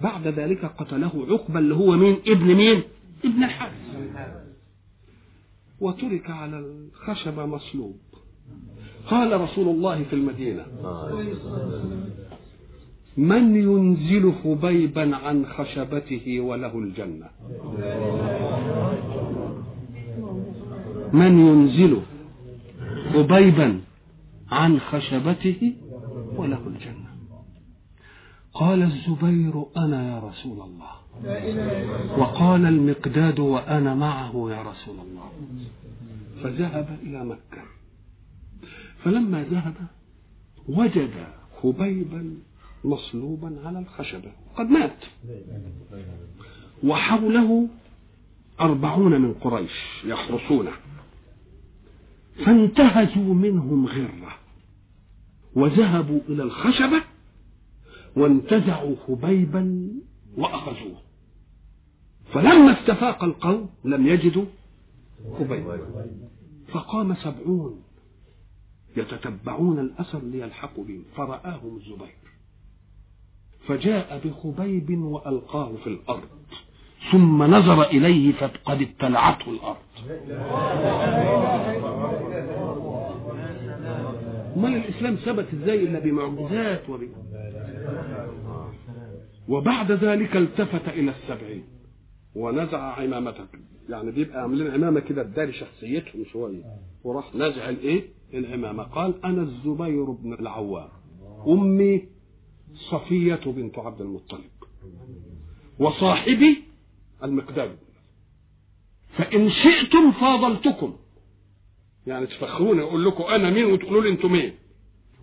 [0.00, 2.82] بعد ذلك قتله عقبة اللي هو مين؟ ابن مين؟
[3.24, 3.76] ابن الحارث.
[5.80, 8.00] وترك على الخشبة مصلوب.
[9.10, 10.64] قال رسول الله في المدينة.
[13.16, 17.28] من ينزل خبيبا عن خشبته وله الجنة؟
[21.12, 22.02] من ينزل
[23.14, 23.80] خبيبا
[24.50, 25.74] عن خشبته
[26.36, 27.06] وله الجنة.
[28.54, 30.92] قال الزبير أنا يا رسول الله.
[32.18, 35.30] وقال المقداد وأنا معه يا رسول الله.
[36.42, 37.62] فذهب إلى مكة.
[39.06, 39.74] فلما ذهب
[40.68, 41.10] وجد
[41.62, 42.34] خبيبا
[42.84, 44.32] مصلوبا على الخشبة.
[44.56, 44.96] قد مات.
[46.84, 47.68] وحوله
[48.60, 50.72] أربعون من قريش يحرسونه.
[52.46, 54.38] فانتهزوا منهم غرة.
[55.54, 57.02] وذهبوا إلى الخشبة
[58.16, 59.90] وانتزعوا خبيبا
[60.36, 60.98] وأخذوه.
[62.32, 64.44] فلما استفاق القوم لم يجدوا
[65.38, 65.80] خبيبا.
[66.68, 67.85] فقام سبعون.
[68.96, 71.04] يتتبعون الأثر ليلحقوا بهم.
[71.16, 72.16] فرآهم الزبير.
[73.68, 76.28] فجاء بخبيب وألقاه في الأرض.
[77.12, 79.76] ثم نظر إليه فقد ابتلعته الأرض.
[84.56, 87.00] امال الإسلام ثبت إزاي إلا بمعجزات وب...
[89.48, 91.64] وبعد ذلك التفت إلى السبعين.
[92.34, 93.46] ونزع عمامته
[93.88, 96.62] يعني بيبقى عاملين عمامة كده تداري شخصيتهم شوية.
[97.04, 100.88] وراح نزع الإيه؟ العمامه قال أنا الزبير بن العوام.
[101.48, 102.08] أمي
[102.74, 104.50] صفية بنت عبد المطلب.
[105.78, 106.62] وصاحبي
[107.24, 107.76] المقداد.
[109.08, 110.96] فإن شئتم فاضلتكم.
[112.06, 114.54] يعني تفخروني أقول لكم أنا مين وتقولوا لي أنتم مين.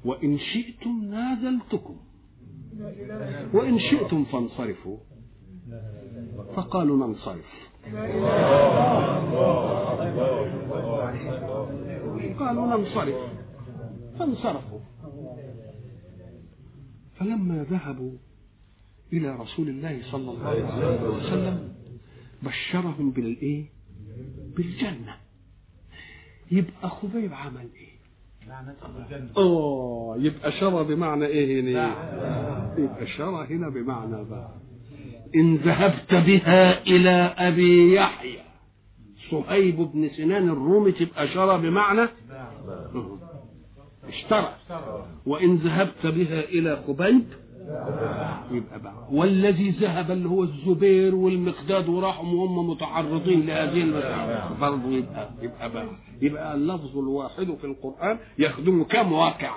[0.06, 1.98] وإن شئتم نازلتكم.
[3.54, 4.98] وإن شئتم فانصرفوا.
[6.56, 7.64] فقالوا ننصرف.
[12.48, 13.16] قالوا ننصرف
[14.20, 14.80] فانصرفوا.
[17.20, 18.12] فلما ذهبوا
[19.14, 21.74] إلى رسول الله صلى الله عليه وسلم
[22.44, 23.66] بشرهم بالإيه؟
[24.58, 25.16] بالجنة.
[26.52, 27.94] يبقى خبيب عمل إيه؟
[29.38, 31.96] آه يبقى شرى بمعنى إيه هنا؟
[32.78, 34.52] يبقى شرى هنا بمعنى بقى
[35.36, 38.40] إن ذهبت بها إلى أبي يحيى.
[39.32, 42.08] صهيب بن سنان الرومي تبقى شرى بمعنى
[44.08, 44.56] اشترى.
[45.26, 47.26] وإن ذهبت بها إلى خبيب
[48.52, 49.08] يبقى بقى.
[49.12, 54.58] والذي ذهب اللي هو الزبير والمقداد وراحوا وهم متعرضين لهذه المسألة.
[54.62, 55.88] برضه يبقى يبقى بقى.
[56.22, 59.56] يبقى اللفظ الواحد في القرآن يخدم كم واقع.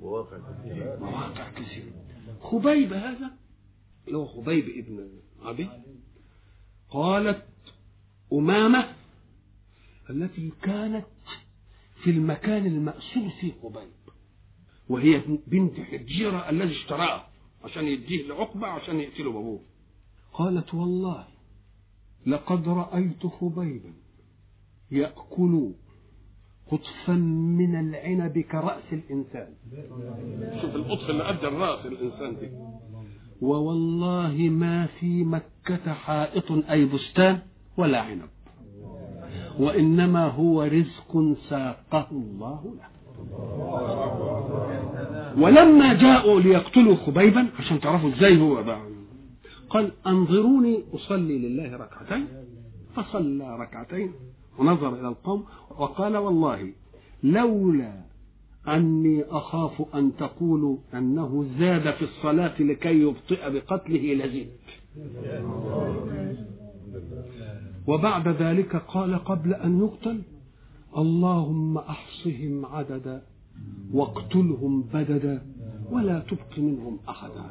[0.00, 0.98] مواقع كثيرة.
[1.00, 1.92] مواقع كثيرة
[2.42, 3.30] خبيب هذا؟
[4.06, 5.08] اللي هو خبيب ابن
[5.44, 5.68] عبي
[6.90, 7.42] قالت
[8.32, 8.84] أمامة
[10.10, 11.04] التي كانت
[12.02, 13.88] في المكان المأسور في خبيب
[14.88, 17.26] وهي بنت حجيرة الذي اشتراه
[17.64, 19.60] عشان يديه لعقبة عشان يقتله بابوه.
[20.32, 21.26] قالت والله
[22.26, 23.92] لقد رأيت خبيبا
[24.90, 25.70] يأكل
[26.70, 27.12] قطفا
[27.58, 29.54] من العنب كرأس الإنسان.
[30.60, 32.50] شوف القطف اللي قد الرأس الإنسان دي.
[33.40, 37.42] ووالله ما في مكة حائط أي بستان
[37.76, 38.28] ولا عنب.
[39.58, 42.88] وإنما هو رزق ساقه الله له.
[45.38, 48.80] ولما جاءوا ليقتلوا خبيبا عشان تعرفوا إزاي هو بقى
[49.70, 52.26] قال أنظروني أصلي لله ركعتين.
[52.96, 54.12] فصلى ركعتين
[54.58, 55.44] ونظر إلى القوم
[55.78, 56.72] وقال والله
[57.22, 57.92] لولا
[58.68, 64.58] أني أخاف أن تقولوا أنه زاد في الصلاة لكي يبطئ بقتله لزدت.
[67.88, 70.22] وبعد ذلك قال قبل أن يقتل
[70.96, 73.22] اللهم أحصهم عددا
[73.92, 75.42] واقتلهم بددا
[75.90, 77.44] ولا تبق منهم أحدا.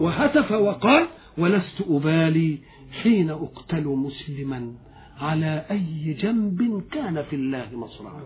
[0.00, 1.06] وهتف وقال
[1.38, 2.58] ولست أبالي
[3.02, 4.72] حين أقتل مسلما
[5.20, 8.22] على أي جنب كان في الله مصرعا.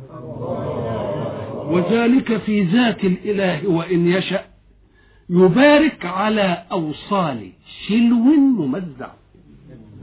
[1.72, 4.44] وذلك في ذات الإله وإن يشأ
[5.30, 7.52] يبارك على أوصال
[7.86, 8.24] شلو
[8.58, 9.19] ممزع.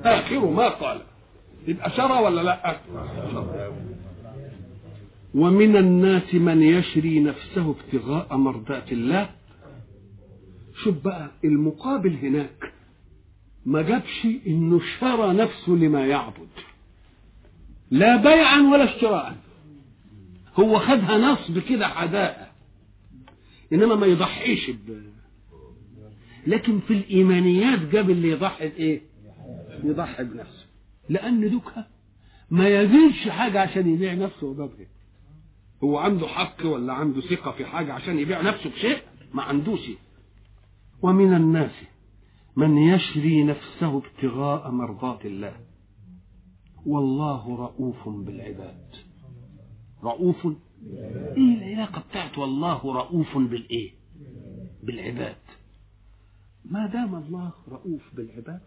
[0.04, 1.02] آخر ما قال.
[1.68, 2.80] يبقى شرى ولا لا؟
[5.36, 9.30] ومن الناس من يشري نفسه ابتغاء مرضات الله.
[10.84, 12.74] شوف بقى المقابل هناك.
[13.66, 16.48] ما جابش إنه شرى نفسه لما يعبد.
[17.92, 19.36] لا بيعا ولا اشتراء
[20.60, 22.54] هو خدها نصب كده حداء.
[23.74, 25.02] إنما ما يضحيش ب...
[26.48, 29.02] لكن في الإيمانيات جاب اللي يضحي بإيه؟
[29.84, 30.66] يضحي بنفسه.
[31.10, 31.88] لأن دوكها
[32.50, 34.88] ما يزيدش حاجة عشان يبيع نفسه وبابه
[35.84, 39.02] هو عنده حق ولا عنده ثقة في حاجة عشان يبيع نفسه بشيء؟
[39.34, 39.80] ما عندوش.
[41.02, 41.72] ومن الناس
[42.56, 45.56] من يشري نفسه ابتغاء مرضات الله.
[46.86, 48.96] والله رؤوف بالعباد.
[50.04, 50.48] رؤوف؟
[51.38, 53.92] إيه العلاقة بتاعت والله رؤوف بالإيه؟
[54.84, 55.38] بالعباد.
[56.66, 58.62] ما دام الله رؤوف بالعباد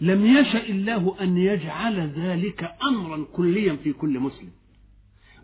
[0.00, 4.50] لم يشأ الله أن يجعل ذلك أمرا كليا في كل مسلم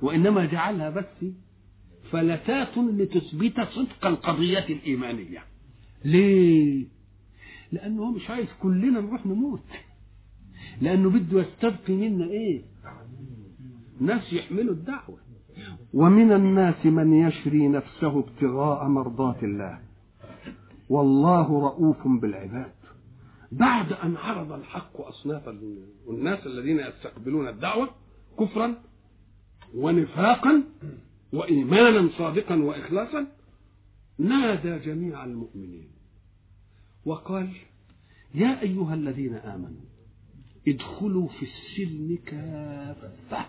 [0.03, 1.25] وإنما جعلها بس
[2.11, 5.43] فلتات لتثبت صدق القضية الإيمانية.
[6.05, 6.87] ليه؟
[7.73, 9.61] لأنه هو مش عايز كلنا نروح نموت.
[10.81, 12.63] لأنه بده يستبقي منا إيه؟
[14.01, 15.19] ناس يحملوا الدعوة.
[15.95, 19.79] ومن الناس من يشري نفسه ابتغاء مرضات الله.
[20.89, 22.73] والله رؤوف بالعباد.
[23.53, 25.49] بعد أن عرض الحق أصناف
[26.09, 27.91] الناس الذين يستقبلون الدعوة
[28.39, 28.83] كفرا
[29.75, 30.63] ونفاقا
[31.33, 33.27] وإيمانا صادقا وإخلاصا
[34.19, 35.89] نادى جميع المؤمنين
[37.05, 37.49] وقال
[38.35, 39.89] يا أيها الذين آمنوا
[40.69, 43.47] ادخلوا في السلم كافة.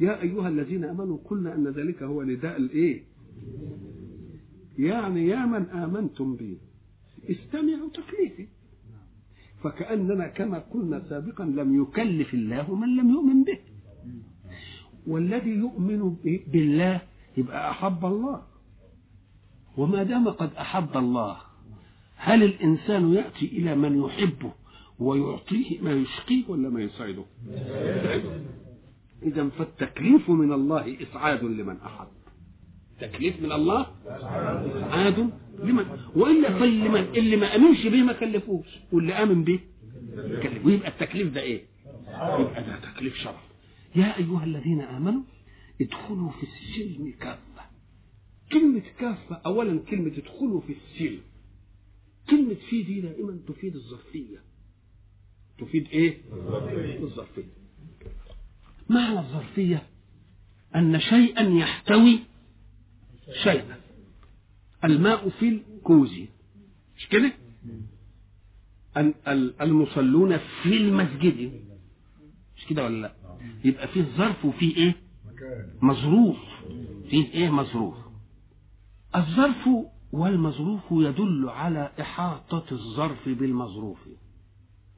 [0.00, 3.02] يا أيها الذين آمنوا قلنا أن ذلك هو نداء الإيه؟
[4.78, 6.58] يعني يا من آمنتم بي.
[7.30, 8.46] استمعوا تكليفي.
[9.64, 13.58] فكأننا كما قلنا سابقا لم يكلف الله من لم يؤمن به.
[15.06, 16.16] والذي يؤمن
[16.52, 17.00] بالله
[17.36, 18.42] يبقى أحب الله.
[19.76, 21.36] وما دام قد أحب الله
[22.16, 24.52] هل الإنسان يأتي إلى من يحبه
[24.98, 27.24] ويعطيه ما يشقيه ولا ما يسعده؟
[29.22, 32.08] إذا فالتكليف من الله إسعاد لمن أحب.
[33.00, 35.30] تكليف من الله إسعاد.
[35.66, 38.66] لمن؟ وإلا فاللي اللي ما أمنش به ما كلفوش.
[38.92, 39.60] واللي آمن به
[40.42, 40.66] كلف.
[40.66, 41.64] ويبقى التكليف ده إيه؟
[42.38, 43.40] يبقى ده تكليف شرف
[43.96, 45.22] يا أيها الذين آمنوا
[45.80, 47.62] ادخلوا في السلم كافة.
[48.52, 51.20] كلمة كافة أولا كلمة ادخلوا في السلم.
[52.30, 54.38] كلمة في دي دائما تفيد الظرفية.
[55.58, 56.18] تفيد إيه؟
[57.02, 57.42] الظرفية.
[58.88, 59.82] معنى الظرفية
[60.76, 62.18] أن شيئا يحتوي
[63.42, 63.76] شيئا.
[64.84, 66.12] الماء في الكوز
[66.98, 67.32] مش كده؟
[69.60, 71.52] المصلون في المسجد
[72.56, 73.12] مش كده ولا لا؟
[73.64, 74.94] يبقى فيه ظرف وفيه إيه؟
[75.82, 76.36] مظروف
[77.10, 77.94] فيه إيه مظروف
[79.16, 79.68] الظرف
[80.12, 83.98] والمظروف يدل على إحاطة الظرف بالمظروف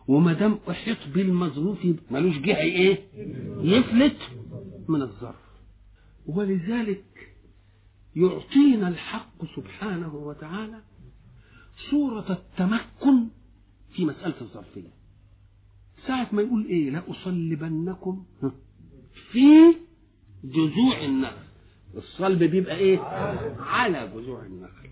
[0.09, 1.79] وما دام أحيط بالمظروف
[2.11, 2.99] ملوش جهة إيه؟
[3.61, 4.17] يفلت
[4.89, 5.49] من الظرف
[6.27, 7.28] ولذلك
[8.19, 10.83] يعطينا الحق سبحانه وتعالى
[11.91, 13.29] صورة التمكن
[13.93, 14.91] في مسألة الظرفية.
[16.07, 18.25] ساعة ما يقول إيه؟ لأصلبنكم
[19.33, 19.75] في
[20.45, 21.37] جذوع النخل.
[21.97, 22.99] الصلب بيبقى إيه؟
[23.59, 24.89] على جذوع النخل.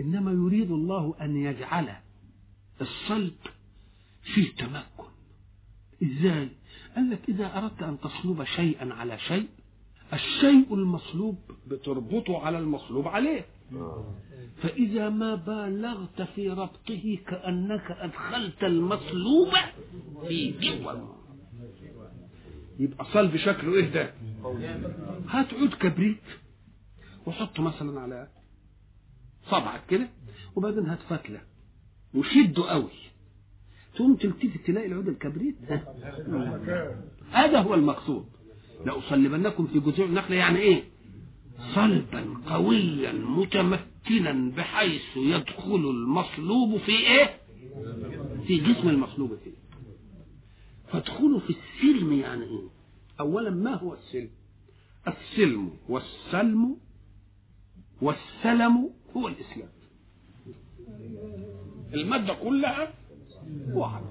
[0.00, 1.96] إنما يريد الله أن يجعل
[2.80, 3.34] الصلب
[4.34, 5.10] فيه تمكن
[6.02, 6.48] إزاي؟
[6.96, 9.48] قال لك إذا أردت أن تصلب شيئا على شيء
[10.12, 11.36] الشيء المصلوب
[11.66, 13.46] بتربطه على المصلوب عليه.
[14.62, 19.48] فإذا ما بالغت في ربطه كأنك أدخلت المصلوب
[20.28, 21.14] في جوه.
[22.78, 24.14] يبقى صلب شكله إيه ده؟
[25.28, 26.22] هات عود كبريت
[27.26, 28.28] وحطه مثلا على
[29.46, 30.08] صبعك كده
[30.56, 31.40] وبعدين هات فتلة
[32.14, 32.90] وشده قوي.
[33.94, 35.82] تقوم تلتفت تلاقي العود الكبريت ده.
[37.30, 38.26] هذا هو المقصود.
[38.86, 40.84] لأصلبنكم في جذوع النخلة يعني إيه؟
[41.74, 47.36] صلبا قويا متمكنا بحيث يدخل المصلوب في إيه؟
[48.46, 49.50] في جسم المصلوب فيه.
[50.92, 52.68] فادخلوا في السلم يعني إيه؟
[53.20, 54.30] اولا ما هو السلم؟
[55.08, 56.76] السلم والسلم
[58.02, 59.68] والسلم هو الإسلام.
[61.94, 62.94] المادة كلها
[63.72, 64.06] واحدة.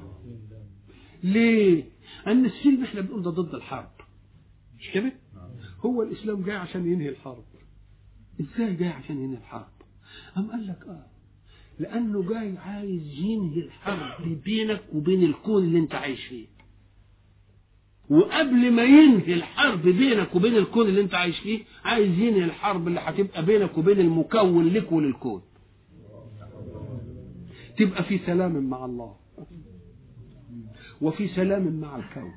[1.23, 1.83] ليه؟
[2.27, 3.89] ان السلم إحنا بنقول ده ضد الحرب.
[4.83, 5.11] مش كده؟
[5.85, 7.43] هو الإسلام جاي عشان ينهي الحرب.
[8.41, 9.67] إزاي جاي عشان ينهي الحرب؟
[10.37, 11.05] أم قال لك آه
[11.79, 16.47] لأنه جاي عايز ينهي الحرب بينك وبين الكون اللي أنت عايش فيه.
[18.09, 22.99] وقبل ما ينهي الحرب بينك وبين الكون اللي أنت عايش فيه عايز ينهي الحرب اللي
[22.99, 25.41] هتبقى بينك وبين المكون لك وللكون.
[27.77, 29.15] تبقى في سلام مع الله.
[31.01, 32.31] وفي سلام مع الكون.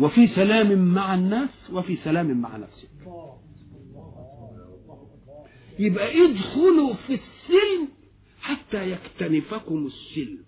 [0.00, 2.88] وفي سلام مع الناس وفي سلام مع نفسك.
[5.78, 7.88] يبقى ادخلوا في السلم
[8.40, 10.44] حتى يكتنفكم السلم.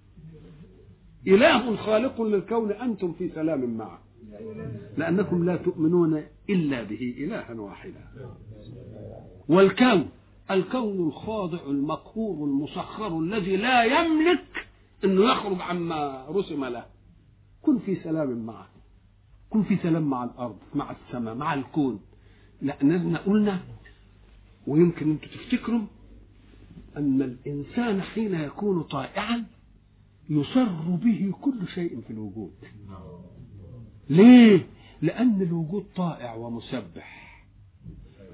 [1.26, 4.02] إله خالق للكون أنتم في سلام معه.
[4.96, 8.04] لأنكم لا تؤمنون إلا به إلها واحدا.
[9.48, 10.08] والكون
[10.50, 14.66] الكون الخاضع المقهور المسخر الذي لا يملك
[15.04, 16.84] انه يخرج عما رسم له.
[17.62, 18.73] كن في سلام معه.
[19.54, 22.00] كن في سلام مع الأرض مع السماء مع الكون.
[22.62, 23.60] لاننا قلنا
[24.66, 25.80] ويمكن أنتم تفتكروا
[26.96, 29.44] أن الإنسان حين يكون طائعا
[30.30, 30.64] يسر
[31.04, 32.52] به كل شيء في الوجود.
[34.10, 34.66] ليه؟
[35.02, 37.24] لأن الوجود طائع ومسبح.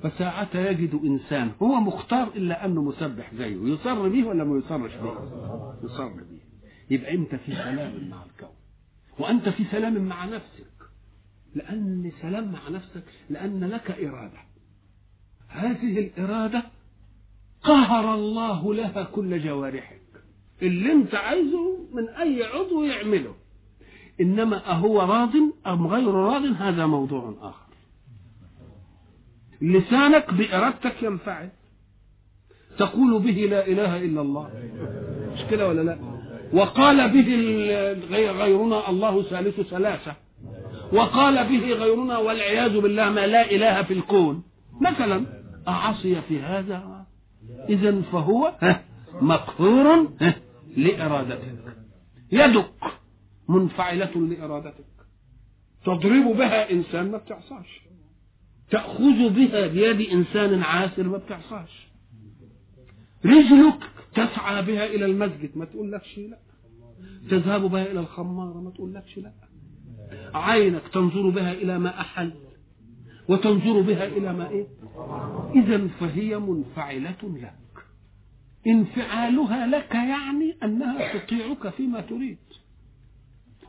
[0.03, 5.14] فساعة يجد إنسان هو مختار إلا أنه مسبح زيه يصر به ولا ما يصرش به؟
[5.85, 6.41] يصر به.
[6.91, 8.57] يبقى أنت في سلام مع الكون
[9.18, 10.70] وأنت في سلام مع نفسك.
[11.55, 14.38] لأن سلام مع نفسك لأن لك إرادة.
[15.48, 16.62] هذه الإرادة
[17.62, 20.01] قهر الله لها كل جوارحك.
[20.62, 23.34] اللي أنت عايزه من أي عضو يعمله.
[24.20, 25.32] إنما أهو راض
[25.66, 27.70] أم غير راض هذا موضوع آخر.
[29.62, 31.48] لسانك بإرادتك ينفعل.
[32.78, 34.51] تقول به لا إله إلا الله.
[35.34, 35.98] مش كده ولا لا؟
[36.53, 37.28] وقال به
[38.32, 40.16] غيرنا الله ثالث ثلاثة.
[40.93, 44.43] وقال به غيرنا والعياذ بالله ما لا إله في الكون.
[44.80, 45.26] مثلا
[45.68, 47.07] أعصي في هذا؟
[47.68, 48.55] إذا فهو
[49.20, 50.09] مقهور
[50.76, 51.55] لإرادتك.
[52.32, 52.72] يدك
[53.49, 54.84] منفعلة لإرادتك.
[55.84, 57.80] تضرب بها إنسان ما بتعصاش
[58.70, 61.88] تأخذ بها بيد إنسان عاسر ما بتعصاش
[63.24, 63.80] رجلك
[64.14, 66.38] تسعى بها إلى المسجد ما تقول لكش لا.
[67.30, 69.32] تذهب بها إلى الخمارة ما تقول لكش لا.
[70.35, 72.33] عينك تنظر بها إلى ما أحل
[73.29, 74.67] وتنظر بها إلى ما إيه؟
[75.55, 77.55] إذا فهي منفعلة لك.
[78.67, 82.39] انفعالها لك يعني أنها تطيعك فيما تريد.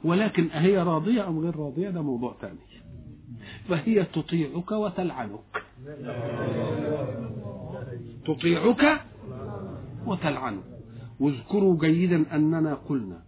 [0.04, 2.60] ولكن أهي راضية أم غير راضية؟ ده موضوع ثاني.
[3.70, 5.64] فهي تطيعك وتلعنك.
[8.26, 9.02] تطيعك
[10.06, 10.64] وتلعنك.
[11.20, 13.22] واذكروا جيدا أننا قلنا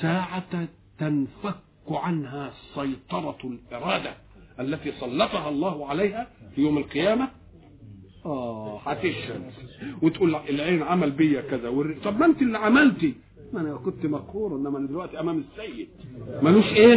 [0.00, 4.14] ساعة تنفك عنها سيطرة الإرادة
[4.60, 7.28] التي سلطها الله عليها في يوم القيامة؟
[8.26, 9.42] آه هتشهد
[10.02, 11.96] وتقول العين عمل بيا كذا والر...
[12.04, 13.14] طب ما انت اللي عملتي؟
[13.52, 15.88] ما أنا كنت مقهور إنما أنا دلوقتي أمام السيد.
[16.42, 16.96] ملوش إيه؟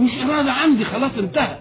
[0.00, 1.58] مش إرادة عندي خلاص انتهى.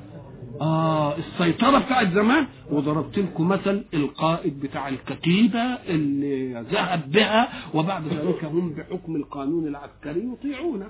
[0.62, 2.48] آه السيطرة بتاعت زمان.
[2.72, 10.30] وضربت لكم مثل القائد بتاع الكتيبة اللي ذهب بها وبعد ذلك هم بحكم القانون العسكري
[10.34, 10.90] يطيعونه.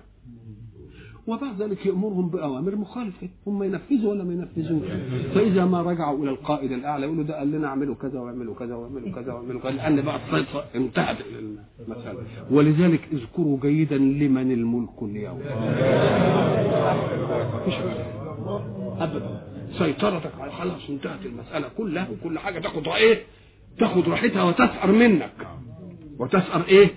[1.31, 3.29] وبعد ذلك يأمرهم بأوامر مخالفة.
[3.47, 4.87] هم ينفذوا ولا ما ينفذوش.
[5.35, 9.11] فإذا ما رجعوا إلى القائد الأعلى يقولوا ده قال لنا اعملوا كذا واعملوا كذا واعملوا
[9.11, 11.17] كذا واعملوا كذا لأن بقى السيطرة انتهت
[11.87, 12.19] المسألة.
[12.51, 15.39] ولذلك اذكروا جيدا لمن الملك اليوم.
[17.55, 17.75] مفيش
[18.99, 19.41] أبدا.
[19.77, 22.59] سيطرتك على خلاص انتهت المسألة كلها وكل حاجة.
[22.59, 23.23] تاخد إيه؟
[23.79, 25.47] تاخد راحتها وتسأر منك.
[26.19, 26.89] وتسأر إيه؟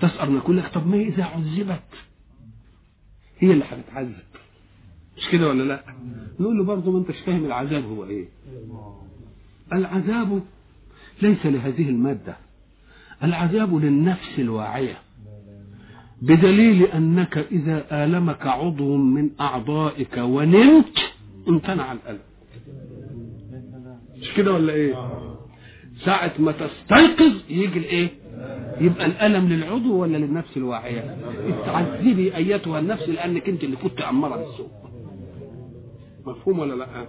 [0.00, 2.07] تسأر من لك طب ما إذا عذبت؟
[3.38, 4.14] هي اللي هتتعذب
[5.16, 5.80] مش كده ولا لا؟
[6.40, 8.24] نقول له برضه ما انتش فاهم العذاب هو إيه.
[9.72, 10.42] العذاب
[11.22, 12.36] ليس لهذه المادة.
[13.24, 14.98] العذاب للنفس الواعية.
[16.22, 20.98] بدليل أنك إذا آلمك عضو من أعضائك ونمت
[21.48, 22.18] امتنع الألم.
[24.16, 24.94] مش كده ولا إيه؟
[26.04, 28.08] ساعة ما تستيقظ يجي الإيه؟
[28.80, 31.16] يبقى الألم للعضو ولا للنفس الواعية
[31.66, 34.68] تعذبي أيتها النفس لأنك أنت اللي كنت أمارة بالسوء
[36.26, 37.06] مفهوم ولا لأ؟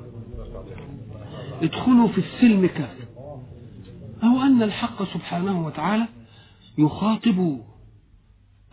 [1.61, 3.03] ادخلوا في السلم كافة.
[4.23, 6.07] أو أن الحق سبحانه وتعالى
[6.77, 7.57] يخاطب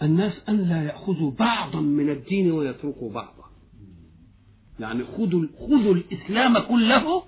[0.03, 3.45] الناس أن لا يأخذوا بعضا من الدين ويتركوا بعضا.
[4.81, 7.23] يعني خذوا خذوا الإسلام كله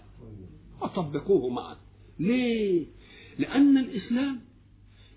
[0.83, 1.77] وطبقوه معا.
[2.19, 2.87] ليه؟
[3.39, 4.41] لأن الإسلام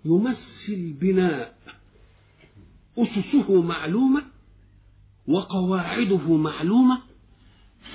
[0.04, 1.58] يمثل بناء
[2.98, 4.24] أسسه معلومة
[5.26, 7.02] وقواعده معلومة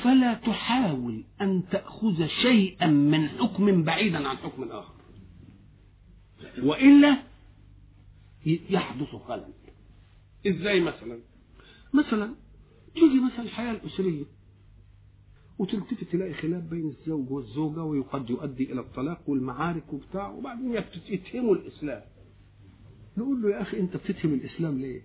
[0.03, 4.93] فلا تحاول أن تأخذ شيئا من حكم بعيدا عن حكم آخر
[6.63, 7.17] وإلا
[8.45, 9.53] يحدث خلل.
[10.47, 11.19] إزاي مثلا؟
[11.93, 12.35] مثلا
[12.93, 14.23] تيجي مثلا الحياة الأسرية.
[15.59, 22.01] وتلتفت تلاقي خلاف بين الزوج والزوجة وقد يؤدي إلى الطلاق والمعارك وبتاع وبعدين يتهموا الإسلام.
[23.17, 25.01] نقول له يا أخي أنت بتتهم الإسلام ليه؟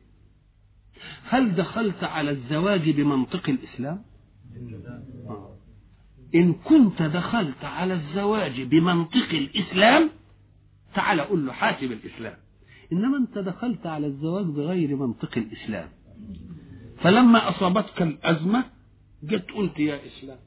[1.25, 4.03] هل دخلت على الزواج بمنطق الإسلام؟
[5.29, 5.57] آه.
[6.35, 10.11] إن كنت دخلت على الزواج بمنطق الإسلام
[10.95, 12.37] تعال قول له حاسب الإسلام.
[12.93, 15.89] إنما أنت دخلت على الزواج بغير منطق الإسلام.
[17.01, 18.65] فلما أصابتك الأزمة
[19.23, 20.39] جت قلت يا إسلام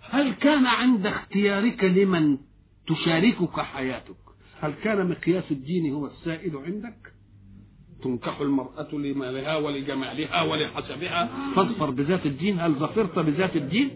[0.00, 2.38] هل كان عند اختيارك لمن
[2.86, 4.16] تشاركك حياتك؟
[4.60, 7.12] هل كان مقياس الدين هو السائد عندك؟
[8.02, 11.52] تنكح المرأة لمالها ولجمالها ولحسبها.
[11.56, 12.60] فاظفر بذات الدين.
[12.60, 13.90] هل ظفرت بذات الدين؟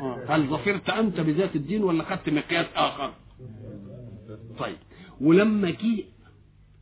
[0.00, 0.24] آه.
[0.28, 3.12] هل ظفرت أنت بذات الدين ولا خدت مقياس آخر؟
[4.58, 4.76] طيب.
[5.20, 6.04] ولما جه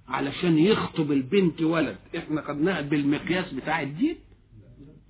[0.09, 4.17] علشان يخطب البنت ولد إحنا خدناها بالمقياس بتاع الدين؟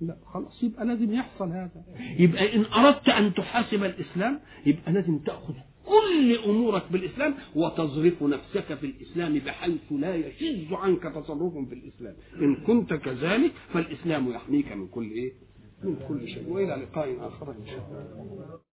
[0.07, 1.83] لا خلاص يبقى لازم يحصل هذا.
[2.19, 5.53] يبقى إن أردت أن تحاسب الإسلام يبقى لازم تأخذ
[5.85, 12.15] كل أمورك بالإسلام وتظرف نفسك في الإسلام بحيث لا يشذ عنك تصرف في الإسلام.
[12.41, 15.33] إن كنت كذلك فالإسلام يحميك من كل إيه؟
[15.83, 16.49] من كل شيء.
[16.49, 18.72] وإلى لقاء آخر إن شاء الله.